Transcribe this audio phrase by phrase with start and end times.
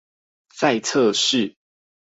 [0.49, 1.55] 在測試